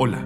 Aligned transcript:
Hola, 0.00 0.24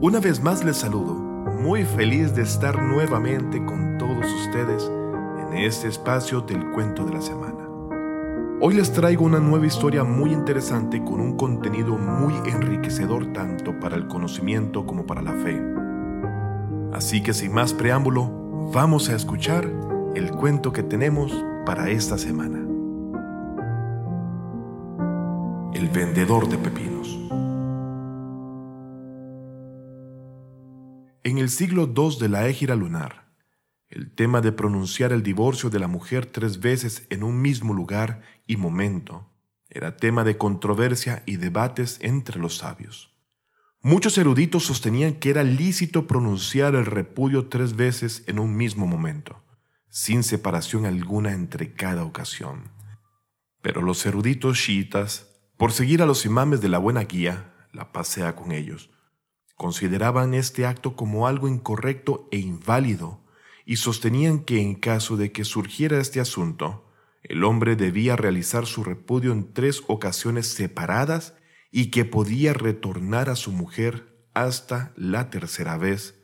una 0.00 0.18
vez 0.18 0.42
más 0.42 0.64
les 0.64 0.78
saludo, 0.78 1.14
muy 1.14 1.84
feliz 1.84 2.34
de 2.34 2.42
estar 2.42 2.82
nuevamente 2.82 3.64
con 3.64 3.96
todos 3.96 4.26
ustedes 4.40 4.90
en 5.38 5.56
este 5.56 5.86
espacio 5.86 6.40
del 6.40 6.72
cuento 6.72 7.04
de 7.04 7.12
la 7.12 7.20
semana. 7.22 7.64
Hoy 8.60 8.74
les 8.74 8.92
traigo 8.92 9.24
una 9.24 9.38
nueva 9.38 9.66
historia 9.66 10.02
muy 10.02 10.32
interesante 10.32 11.00
con 11.04 11.20
un 11.20 11.36
contenido 11.36 11.96
muy 11.96 12.34
enriquecedor 12.50 13.32
tanto 13.32 13.78
para 13.78 13.94
el 13.94 14.08
conocimiento 14.08 14.84
como 14.84 15.06
para 15.06 15.22
la 15.22 15.34
fe. 15.34 15.62
Así 16.92 17.22
que 17.22 17.34
sin 17.34 17.52
más 17.52 17.72
preámbulo, 17.72 18.28
vamos 18.72 19.10
a 19.10 19.14
escuchar 19.14 19.70
el 20.16 20.32
cuento 20.32 20.72
que 20.72 20.82
tenemos 20.82 21.32
para 21.64 21.88
esta 21.88 22.18
semana. 22.18 22.58
El 25.72 25.88
vendedor 25.90 26.48
de 26.48 26.58
pepinos. 26.58 26.94
En 31.26 31.38
el 31.38 31.48
siglo 31.48 31.90
II 31.96 32.18
de 32.20 32.28
la 32.28 32.46
égira 32.48 32.76
lunar, 32.76 33.32
el 33.88 34.14
tema 34.14 34.42
de 34.42 34.52
pronunciar 34.52 35.10
el 35.10 35.22
divorcio 35.22 35.70
de 35.70 35.78
la 35.78 35.88
mujer 35.88 36.26
tres 36.26 36.60
veces 36.60 37.06
en 37.08 37.22
un 37.22 37.40
mismo 37.40 37.72
lugar 37.72 38.20
y 38.46 38.58
momento 38.58 39.30
era 39.70 39.96
tema 39.96 40.22
de 40.22 40.36
controversia 40.36 41.22
y 41.24 41.36
debates 41.36 41.96
entre 42.02 42.38
los 42.38 42.58
sabios. 42.58 43.16
Muchos 43.80 44.18
eruditos 44.18 44.64
sostenían 44.64 45.14
que 45.14 45.30
era 45.30 45.44
lícito 45.44 46.06
pronunciar 46.06 46.74
el 46.74 46.84
repudio 46.84 47.48
tres 47.48 47.74
veces 47.74 48.22
en 48.26 48.38
un 48.38 48.54
mismo 48.54 48.86
momento, 48.86 49.42
sin 49.88 50.24
separación 50.24 50.84
alguna 50.84 51.32
entre 51.32 51.72
cada 51.72 52.04
ocasión. 52.04 52.70
Pero 53.62 53.80
los 53.80 54.04
eruditos 54.04 54.58
chiitas, 54.58 55.30
por 55.56 55.72
seguir 55.72 56.02
a 56.02 56.06
los 56.06 56.26
imames 56.26 56.60
de 56.60 56.68
la 56.68 56.76
buena 56.76 57.04
guía, 57.04 57.54
la 57.72 57.92
pasea 57.92 58.36
con 58.36 58.52
ellos, 58.52 58.90
Consideraban 59.56 60.34
este 60.34 60.66
acto 60.66 60.96
como 60.96 61.26
algo 61.26 61.48
incorrecto 61.48 62.28
e 62.30 62.38
inválido 62.38 63.20
y 63.64 63.76
sostenían 63.76 64.40
que 64.40 64.60
en 64.60 64.74
caso 64.74 65.16
de 65.16 65.32
que 65.32 65.44
surgiera 65.44 66.00
este 66.00 66.20
asunto, 66.20 66.90
el 67.22 67.44
hombre 67.44 67.76
debía 67.76 68.16
realizar 68.16 68.66
su 68.66 68.84
repudio 68.84 69.32
en 69.32 69.52
tres 69.52 69.82
ocasiones 69.86 70.48
separadas 70.48 71.34
y 71.70 71.90
que 71.90 72.04
podía 72.04 72.52
retornar 72.52 73.30
a 73.30 73.36
su 73.36 73.50
mujer 73.52 74.14
hasta 74.34 74.92
la 74.96 75.30
tercera 75.30 75.78
vez, 75.78 76.20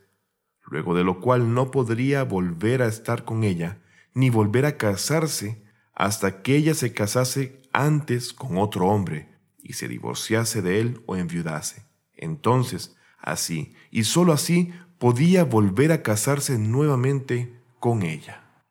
luego 0.67 0.95
de 0.95 1.05
lo 1.05 1.21
cual 1.21 1.55
no 1.55 1.71
podría 1.71 2.25
volver 2.25 2.83
a 2.83 2.87
estar 2.87 3.25
con 3.25 3.45
ella 3.45 3.79
ni 4.13 4.29
volver 4.29 4.67
a 4.67 4.77
casarse 4.77 5.65
hasta 5.95 6.43
que 6.43 6.57
ella 6.57 6.75
se 6.75 6.93
casase 6.93 7.63
antes 7.73 8.33
con 8.33 8.59
otro 8.59 8.87
hombre 8.87 9.29
y 9.59 9.75
se 9.75 9.89
divorciase 9.89 10.63
de 10.63 10.81
él 10.81 11.03
o 11.07 11.17
enviudase. 11.17 11.87
Entonces, 12.17 12.97
Así, 13.21 13.75
y 13.91 14.05
sólo 14.05 14.33
así, 14.33 14.73
podía 14.99 15.45
volver 15.45 15.93
a 15.93 16.03
casarse 16.03 16.59
nuevamente 16.59 17.61
con 17.79 18.03
ella. 18.03 18.65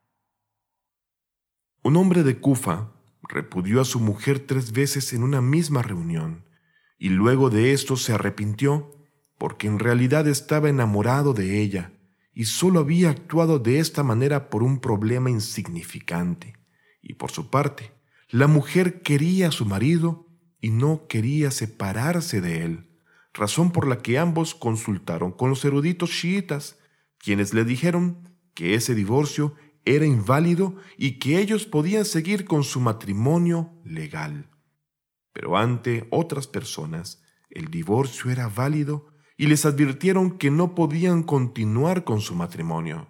Un 1.83 1.97
hombre 1.97 2.23
de 2.23 2.39
Kufa 2.39 2.91
repudió 3.23 3.81
a 3.81 3.85
su 3.85 3.99
mujer 3.99 4.39
tres 4.39 4.71
veces 4.71 5.13
en 5.13 5.23
una 5.23 5.41
misma 5.41 5.81
reunión, 5.81 6.45
y 6.97 7.09
luego 7.09 7.49
de 7.49 7.73
esto 7.73 7.95
se 7.95 8.13
arrepintió, 8.13 8.91
porque 9.37 9.67
en 9.67 9.79
realidad 9.79 10.27
estaba 10.27 10.69
enamorado 10.69 11.33
de 11.33 11.61
ella, 11.61 11.93
y 12.33 12.45
sólo 12.45 12.79
había 12.79 13.09
actuado 13.09 13.59
de 13.59 13.79
esta 13.79 14.03
manera 14.03 14.49
por 14.49 14.63
un 14.63 14.79
problema 14.79 15.29
insignificante. 15.29 16.53
Y 17.01 17.13
por 17.13 17.31
su 17.31 17.49
parte, 17.49 17.91
la 18.29 18.47
mujer 18.47 19.01
quería 19.01 19.47
a 19.47 19.51
su 19.51 19.65
marido 19.65 20.27
y 20.59 20.69
no 20.69 21.07
quería 21.07 21.51
separarse 21.51 22.41
de 22.41 22.65
él 22.65 22.88
razón 23.33 23.71
por 23.71 23.87
la 23.87 23.99
que 23.99 24.17
ambos 24.17 24.55
consultaron 24.55 25.31
con 25.31 25.49
los 25.49 25.63
eruditos 25.65 26.09
chiitas, 26.11 26.77
quienes 27.17 27.53
le 27.53 27.63
dijeron 27.63 28.37
que 28.53 28.73
ese 28.73 28.95
divorcio 28.95 29.55
era 29.85 30.05
inválido 30.05 30.75
y 30.97 31.19
que 31.19 31.39
ellos 31.39 31.65
podían 31.65 32.05
seguir 32.05 32.45
con 32.45 32.63
su 32.63 32.79
matrimonio 32.79 33.71
legal. 33.83 34.49
Pero 35.33 35.57
ante 35.57 36.07
otras 36.11 36.47
personas, 36.47 37.23
el 37.49 37.69
divorcio 37.69 38.31
era 38.31 38.47
válido 38.47 39.07
y 39.37 39.47
les 39.47 39.65
advirtieron 39.65 40.37
que 40.37 40.51
no 40.51 40.75
podían 40.75 41.23
continuar 41.23 42.03
con 42.03 42.21
su 42.21 42.35
matrimonio. 42.35 43.07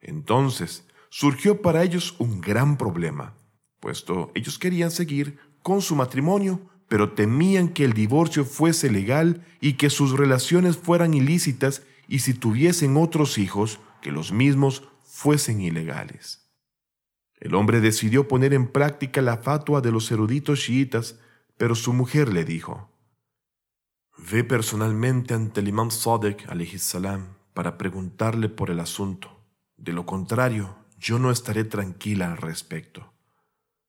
Entonces 0.00 0.86
surgió 1.10 1.62
para 1.62 1.82
ellos 1.82 2.16
un 2.18 2.40
gran 2.40 2.76
problema, 2.76 3.38
puesto 3.80 4.30
ellos 4.34 4.58
querían 4.58 4.90
seguir 4.90 5.38
con 5.62 5.80
su 5.80 5.96
matrimonio 5.96 6.68
pero 6.88 7.12
temían 7.12 7.68
que 7.68 7.84
el 7.84 7.92
divorcio 7.92 8.44
fuese 8.44 8.90
legal 8.90 9.44
y 9.60 9.74
que 9.74 9.90
sus 9.90 10.12
relaciones 10.12 10.76
fueran 10.76 11.14
ilícitas 11.14 11.82
y 12.08 12.20
si 12.20 12.34
tuviesen 12.34 12.96
otros 12.96 13.38
hijos, 13.38 13.80
que 14.02 14.12
los 14.12 14.32
mismos 14.32 14.84
fuesen 15.02 15.60
ilegales. 15.60 16.50
El 17.36 17.54
hombre 17.54 17.80
decidió 17.80 18.28
poner 18.28 18.52
en 18.52 18.68
práctica 18.68 19.22
la 19.22 19.38
fatua 19.38 19.80
de 19.80 19.90
los 19.90 20.10
eruditos 20.10 20.60
chiitas, 20.60 21.18
pero 21.56 21.74
su 21.74 21.92
mujer 21.92 22.32
le 22.32 22.44
dijo, 22.44 22.90
Ve 24.16 24.44
personalmente 24.44 25.34
ante 25.34 25.60
el 25.60 25.68
imam 25.68 25.90
Sadek 25.90 26.46
salam 26.78 27.36
para 27.52 27.76
preguntarle 27.78 28.48
por 28.48 28.70
el 28.70 28.80
asunto. 28.80 29.40
De 29.76 29.92
lo 29.92 30.06
contrario, 30.06 30.76
yo 30.98 31.18
no 31.18 31.30
estaré 31.30 31.64
tranquila 31.64 32.30
al 32.30 32.36
respecto. 32.36 33.13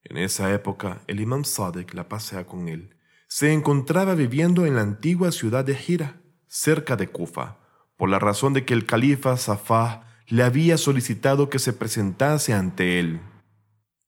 En 0.05 0.17
esa 0.17 0.53
época, 0.53 1.01
el 1.07 1.19
imam 1.19 1.43
Sadek 1.43 1.93
la 1.93 2.07
pasea 2.07 2.45
con 2.45 2.67
él. 2.67 2.95
Se 3.27 3.51
encontraba 3.51 4.13
viviendo 4.13 4.65
en 4.65 4.75
la 4.75 4.81
antigua 4.81 5.31
ciudad 5.31 5.65
de 5.65 5.75
Gira, 5.75 6.21
cerca 6.47 6.95
de 6.95 7.07
Kufa, 7.07 7.57
por 7.97 8.09
la 8.09 8.19
razón 8.19 8.53
de 8.53 8.65
que 8.65 8.73
el 8.75 8.85
califa 8.85 9.35
Safah 9.35 10.03
le 10.27 10.43
había 10.43 10.77
solicitado 10.77 11.49
que 11.49 11.59
se 11.59 11.73
presentase 11.73 12.53
ante 12.53 12.99
él. 12.99 13.19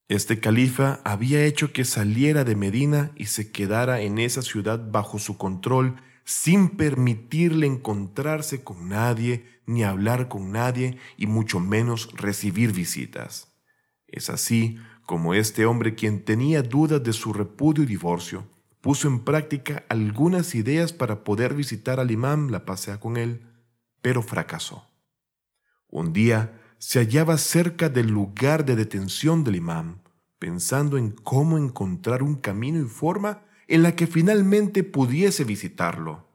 Este 0.08 0.40
califa 0.40 1.02
había 1.04 1.44
hecho 1.44 1.74
que 1.74 1.84
saliera 1.84 2.44
de 2.44 2.56
Medina 2.56 3.12
y 3.16 3.26
se 3.26 3.52
quedara 3.52 4.02
en 4.02 4.20
esa 4.20 4.42
ciudad 4.42 4.80
bajo 4.92 5.20
su 5.20 5.38
control 5.38 5.98
sin 6.24 6.70
permitirle 6.70 7.68
encontrarse 7.68 8.64
con 8.64 8.90
nadie, 8.90 9.46
ni 9.66 9.84
hablar 9.84 10.28
con 10.28 10.52
nadie, 10.52 10.98
y 11.18 11.26
mucho 11.26 11.60
menos 11.60 12.10
recibir 12.16 12.72
visitas. 12.72 13.54
Es 14.08 14.30
así 14.30 14.78
como 15.08 15.34
este 15.34 15.66
hombre 15.66 15.96
quien 15.96 16.26
tenía 16.26 16.62
dudas 16.62 17.02
de 17.02 17.14
su 17.14 17.32
repudio 17.32 17.86
y 17.86 17.88
divorcio, 17.88 18.46
puso 18.82 19.08
en 19.08 19.22
práctica 19.22 19.86
algunas 19.88 20.54
ideas 20.54 20.92
para 20.92 21.24
poder 21.24 21.54
visitar 21.54 22.02
al 22.02 22.12
imán, 22.12 22.52
la 22.52 22.66
pasea 22.66 23.00
con 23.00 23.16
él, 23.16 23.42
pero 24.02 24.22
fracasó. 24.22 24.86
Un 25.88 26.12
día 26.12 26.62
se 26.78 27.00
hallaba 27.00 27.38
cerca 27.38 27.88
del 27.88 28.08
lugar 28.08 28.66
de 28.66 28.76
detención 28.76 29.46
del 29.46 29.56
imán, 29.56 30.02
pensando 30.40 30.98
en 30.98 31.12
cómo 31.12 31.58
encontrar 31.58 32.22
un 32.22 32.36
camino 32.36 32.82
y 32.82 32.90
forma 32.90 33.46
en 33.70 33.84
la 33.84 33.96
que 33.96 34.08
finalmente 34.08 34.84
pudiese 34.84 35.46
visitarlo. 35.46 36.28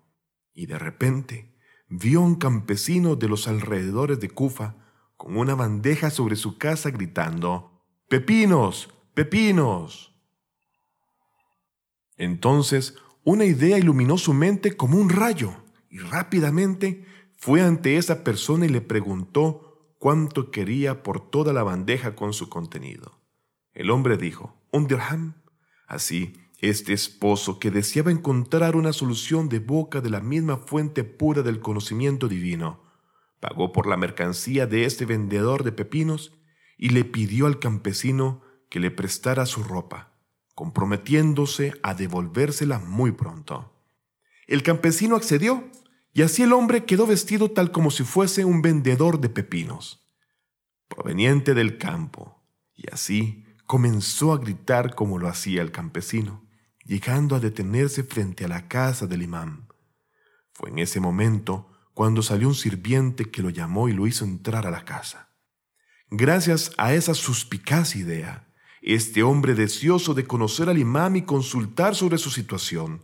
Y 0.54 0.64
de 0.64 0.78
repente 0.78 1.54
vio 1.90 2.20
a 2.20 2.24
un 2.24 2.36
campesino 2.36 3.16
de 3.16 3.28
los 3.28 3.48
alrededores 3.48 4.18
de 4.18 4.30
Kufa 4.30 4.76
con 5.18 5.36
una 5.36 5.54
bandeja 5.54 6.08
sobre 6.08 6.36
su 6.36 6.56
casa 6.56 6.90
gritando, 6.90 7.71
Pepinos, 8.12 8.90
pepinos. 9.14 10.12
Entonces 12.18 12.94
una 13.24 13.46
idea 13.46 13.78
iluminó 13.78 14.18
su 14.18 14.34
mente 14.34 14.76
como 14.76 14.98
un 14.98 15.08
rayo 15.08 15.54
y 15.88 15.96
rápidamente 15.96 17.06
fue 17.38 17.62
ante 17.62 17.96
esa 17.96 18.22
persona 18.22 18.66
y 18.66 18.68
le 18.68 18.82
preguntó 18.82 19.94
cuánto 19.98 20.50
quería 20.50 21.02
por 21.02 21.30
toda 21.30 21.54
la 21.54 21.62
bandeja 21.62 22.14
con 22.14 22.34
su 22.34 22.50
contenido. 22.50 23.18
El 23.72 23.90
hombre 23.90 24.18
dijo, 24.18 24.60
un 24.72 24.88
dirham. 24.88 25.42
Así, 25.86 26.34
este 26.58 26.92
esposo 26.92 27.58
que 27.58 27.70
deseaba 27.70 28.10
encontrar 28.10 28.76
una 28.76 28.92
solución 28.92 29.48
de 29.48 29.58
boca 29.58 30.02
de 30.02 30.10
la 30.10 30.20
misma 30.20 30.58
fuente 30.58 31.02
pura 31.02 31.40
del 31.40 31.60
conocimiento 31.60 32.28
divino, 32.28 32.82
pagó 33.40 33.72
por 33.72 33.86
la 33.86 33.96
mercancía 33.96 34.66
de 34.66 34.84
este 34.84 35.06
vendedor 35.06 35.64
de 35.64 35.72
pepinos 35.72 36.41
y 36.82 36.88
le 36.88 37.04
pidió 37.04 37.46
al 37.46 37.60
campesino 37.60 38.42
que 38.68 38.80
le 38.80 38.90
prestara 38.90 39.46
su 39.46 39.62
ropa, 39.62 40.14
comprometiéndose 40.56 41.74
a 41.84 41.94
devolvérsela 41.94 42.80
muy 42.80 43.12
pronto. 43.12 43.72
El 44.48 44.64
campesino 44.64 45.14
accedió, 45.14 45.70
y 46.12 46.22
así 46.22 46.42
el 46.42 46.52
hombre 46.52 46.84
quedó 46.84 47.06
vestido 47.06 47.52
tal 47.52 47.70
como 47.70 47.92
si 47.92 48.02
fuese 48.02 48.44
un 48.44 48.62
vendedor 48.62 49.20
de 49.20 49.28
pepinos, 49.28 50.04
proveniente 50.88 51.54
del 51.54 51.78
campo, 51.78 52.42
y 52.74 52.92
así 52.92 53.46
comenzó 53.64 54.32
a 54.32 54.38
gritar 54.38 54.96
como 54.96 55.20
lo 55.20 55.28
hacía 55.28 55.62
el 55.62 55.70
campesino, 55.70 56.48
llegando 56.84 57.36
a 57.36 57.38
detenerse 57.38 58.02
frente 58.02 58.46
a 58.46 58.48
la 58.48 58.66
casa 58.66 59.06
del 59.06 59.22
imán. 59.22 59.68
Fue 60.52 60.70
en 60.70 60.80
ese 60.80 60.98
momento 60.98 61.70
cuando 61.94 62.22
salió 62.22 62.48
un 62.48 62.56
sirviente 62.56 63.30
que 63.30 63.40
lo 63.40 63.50
llamó 63.50 63.88
y 63.88 63.92
lo 63.92 64.08
hizo 64.08 64.24
entrar 64.24 64.66
a 64.66 64.72
la 64.72 64.84
casa. 64.84 65.31
Gracias 66.14 66.72
a 66.76 66.92
esa 66.92 67.14
suspicaz 67.14 67.96
idea, 67.96 68.46
este 68.82 69.22
hombre 69.22 69.54
deseoso 69.54 70.12
de 70.12 70.26
conocer 70.26 70.68
al 70.68 70.76
imán 70.76 71.16
y 71.16 71.22
consultar 71.22 71.94
sobre 71.94 72.18
su 72.18 72.28
situación, 72.28 73.00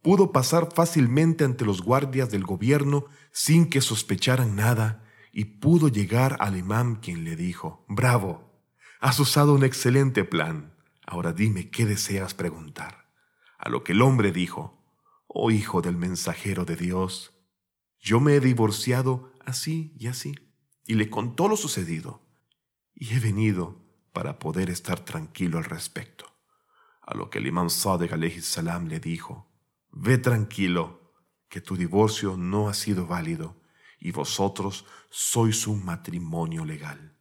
pudo 0.00 0.32
pasar 0.32 0.70
fácilmente 0.74 1.44
ante 1.44 1.66
los 1.66 1.82
guardias 1.82 2.30
del 2.30 2.44
gobierno 2.44 3.04
sin 3.30 3.68
que 3.68 3.82
sospecharan 3.82 4.56
nada 4.56 5.04
y 5.32 5.44
pudo 5.44 5.88
llegar 5.88 6.38
al 6.40 6.56
imán 6.56 6.96
quien 6.96 7.24
le 7.24 7.36
dijo, 7.36 7.84
Bravo, 7.88 8.58
has 9.00 9.20
usado 9.20 9.52
un 9.52 9.62
excelente 9.62 10.24
plan. 10.24 10.74
Ahora 11.06 11.34
dime 11.34 11.68
qué 11.68 11.84
deseas 11.84 12.32
preguntar. 12.32 13.10
A 13.58 13.68
lo 13.68 13.84
que 13.84 13.92
el 13.92 14.00
hombre 14.00 14.32
dijo, 14.32 14.82
Oh 15.26 15.50
hijo 15.50 15.82
del 15.82 15.98
mensajero 15.98 16.64
de 16.64 16.76
Dios, 16.76 17.34
yo 18.00 18.18
me 18.18 18.34
he 18.34 18.40
divorciado 18.40 19.30
así 19.44 19.92
y 19.98 20.06
así. 20.06 20.36
Y 20.86 20.94
le 20.94 21.10
contó 21.10 21.48
lo 21.48 21.58
sucedido. 21.58 22.25
Y 22.96 23.14
he 23.14 23.20
venido 23.20 23.78
para 24.12 24.38
poder 24.38 24.70
estar 24.70 24.98
tranquilo 25.00 25.58
al 25.58 25.64
respecto. 25.64 26.24
A 27.02 27.14
lo 27.14 27.30
que 27.30 27.38
el 27.38 27.46
imán 27.46 27.70
Sadek 27.70 28.40
salam 28.40 28.88
le 28.88 28.98
dijo, 28.98 29.46
Ve 29.92 30.18
tranquilo, 30.18 31.12
que 31.48 31.60
tu 31.60 31.76
divorcio 31.76 32.36
no 32.36 32.68
ha 32.68 32.74
sido 32.74 33.06
válido 33.06 33.60
y 34.00 34.10
vosotros 34.12 34.86
sois 35.10 35.66
un 35.66 35.84
matrimonio 35.84 36.64
legal. 36.64 37.14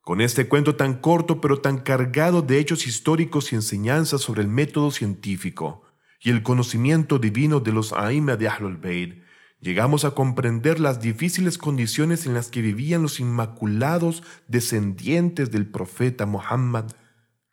Con 0.00 0.20
este 0.20 0.48
cuento 0.48 0.76
tan 0.76 1.00
corto 1.00 1.40
pero 1.40 1.60
tan 1.60 1.78
cargado 1.78 2.40
de 2.40 2.58
hechos 2.60 2.86
históricos 2.86 3.52
y 3.52 3.56
enseñanzas 3.56 4.20
sobre 4.20 4.42
el 4.42 4.48
método 4.48 4.92
científico 4.92 5.82
y 6.20 6.30
el 6.30 6.42
conocimiento 6.42 7.18
divino 7.18 7.60
de 7.60 7.72
los 7.72 7.92
Aima 7.92 8.36
de 8.36 8.48
Ahlul 8.48 8.76
Bayt, 8.76 9.22
llegamos 9.60 10.04
a 10.04 10.12
comprender 10.12 10.80
las 10.80 11.00
difíciles 11.00 11.58
condiciones 11.58 12.26
en 12.26 12.34
las 12.34 12.50
que 12.50 12.62
vivían 12.62 13.02
los 13.02 13.20
inmaculados 13.20 14.22
descendientes 14.48 15.50
del 15.50 15.70
profeta 15.70 16.26
Muhammad, 16.26 16.86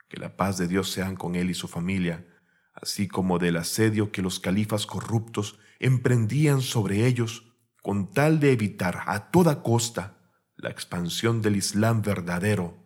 que 0.09 0.17
la 0.17 0.35
paz 0.35 0.57
de 0.57 0.67
Dios 0.67 0.91
sean 0.91 1.15
con 1.15 1.35
él 1.35 1.49
y 1.49 1.53
su 1.53 1.67
familia, 1.67 2.25
así 2.73 3.07
como 3.07 3.39
del 3.39 3.57
asedio 3.57 4.11
que 4.11 4.21
los 4.21 4.39
califas 4.39 4.85
corruptos 4.85 5.57
emprendían 5.79 6.61
sobre 6.61 7.05
ellos 7.05 7.53
con 7.81 8.11
tal 8.11 8.39
de 8.39 8.53
evitar 8.53 9.01
a 9.07 9.29
toda 9.31 9.61
costa 9.61 10.17
la 10.55 10.69
expansión 10.69 11.41
del 11.41 11.57
Islam 11.57 12.01
verdadero, 12.01 12.77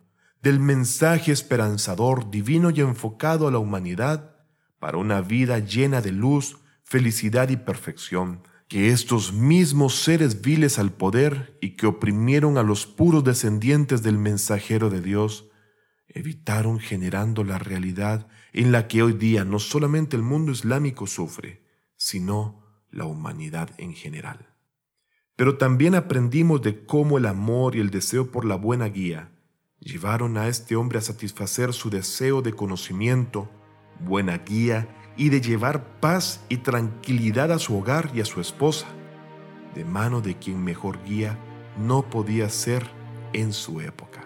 del 0.42 0.58
mensaje 0.58 1.32
esperanzador, 1.32 2.30
divino 2.30 2.70
y 2.70 2.80
enfocado 2.80 3.46
a 3.46 3.50
la 3.50 3.58
humanidad 3.58 4.36
para 4.78 4.98
una 4.98 5.20
vida 5.20 5.58
llena 5.58 6.00
de 6.00 6.12
luz, 6.12 6.58
felicidad 6.82 7.48
y 7.48 7.56
perfección, 7.56 8.42
que 8.68 8.90
estos 8.90 9.32
mismos 9.32 9.94
seres 9.94 10.42
viles 10.42 10.78
al 10.78 10.92
poder 10.92 11.56
y 11.62 11.70
que 11.70 11.86
oprimieron 11.86 12.58
a 12.58 12.62
los 12.62 12.86
puros 12.86 13.24
descendientes 13.24 14.02
del 14.02 14.18
mensajero 14.18 14.90
de 14.90 15.00
Dios, 15.00 15.48
evitaron 16.08 16.78
generando 16.78 17.44
la 17.44 17.58
realidad 17.58 18.28
en 18.52 18.70
la 18.70 18.86
que 18.86 19.02
hoy 19.02 19.14
día 19.14 19.44
no 19.44 19.58
solamente 19.58 20.16
el 20.16 20.22
mundo 20.22 20.52
islámico 20.52 21.06
sufre, 21.06 21.64
sino 21.96 22.62
la 22.90 23.06
humanidad 23.06 23.70
en 23.78 23.94
general. 23.94 24.54
Pero 25.34 25.56
también 25.56 25.94
aprendimos 25.94 26.60
de 26.60 26.84
cómo 26.84 27.16
el 27.16 27.26
amor 27.26 27.74
y 27.74 27.80
el 27.80 27.90
deseo 27.90 28.30
por 28.30 28.44
la 28.44 28.56
buena 28.56 28.86
guía 28.86 29.32
llevaron 29.78 30.36
a 30.36 30.48
este 30.48 30.76
hombre 30.76 30.98
a 30.98 31.02
satisfacer 31.02 31.72
su 31.72 31.88
deseo 31.88 32.42
de 32.42 32.52
conocimiento, 32.52 33.50
buena 34.00 34.38
guía 34.38 34.88
y 35.18 35.28
de 35.28 35.42
llevar 35.42 35.84
paz 36.00 36.44
y 36.48 36.58
tranquilidad 36.58 37.52
a 37.52 37.58
su 37.58 37.76
hogar 37.76 38.10
y 38.14 38.20
a 38.20 38.24
su 38.24 38.40
esposa, 38.40 38.86
de 39.74 39.84
mano 39.84 40.22
de 40.22 40.36
quien 40.36 40.64
mejor 40.64 41.02
guía 41.04 41.36
no 41.76 42.02
podía 42.02 42.48
ser 42.48 42.86
en 43.32 43.52
su 43.52 43.80
época. 43.80 44.24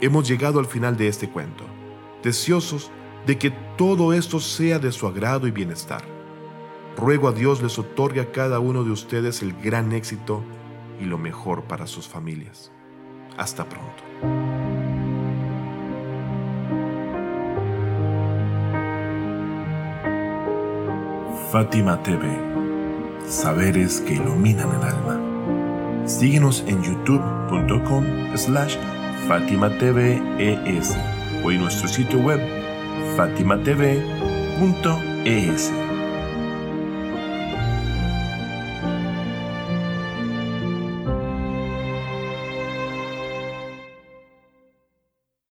Hemos 0.00 0.28
llegado 0.28 0.58
al 0.58 0.66
final 0.66 0.96
de 0.96 1.06
este 1.06 1.30
cuento, 1.30 1.64
deseosos 2.22 2.90
de 3.24 3.38
que 3.38 3.52
todo 3.78 4.12
esto 4.12 4.40
sea 4.40 4.80
de 4.80 4.90
su 4.90 5.06
agrado 5.06 5.46
y 5.46 5.52
bienestar. 5.52 6.02
Ruego 6.96 7.28
a 7.28 7.32
Dios 7.32 7.62
les 7.62 7.78
otorgue 7.78 8.20
a 8.20 8.32
cada 8.32 8.58
uno 8.58 8.82
de 8.82 8.90
ustedes 8.90 9.40
el 9.42 9.54
gran 9.54 9.92
éxito 9.92 10.42
y 11.00 11.04
lo 11.04 11.16
mejor 11.16 11.62
para 11.64 11.86
sus 11.86 12.08
familias. 12.08 12.72
Hasta 13.38 13.68
pronto. 13.68 14.61
Fátima 21.52 22.02
TV. 22.02 22.22
Saberes 23.28 24.00
que 24.00 24.14
iluminan 24.14 24.70
el 24.70 24.82
alma. 24.82 26.08
Síguenos 26.08 26.64
en 26.66 26.82
youtube.com 26.82 28.06
slash 28.34 28.76
Fátima 29.28 29.68
o 31.44 31.50
en 31.50 31.60
nuestro 31.60 31.88
sitio 31.88 32.20
web 32.20 32.40
fatimatv.es. 33.18 34.02